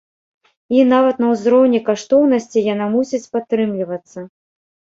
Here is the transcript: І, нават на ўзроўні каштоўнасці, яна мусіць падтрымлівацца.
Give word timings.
І, 0.53 0.79
нават 0.93 1.19
на 1.23 1.27
ўзроўні 1.33 1.83
каштоўнасці, 1.91 2.65
яна 2.73 2.89
мусіць 2.97 3.23
падтрымлівацца. 3.37 4.29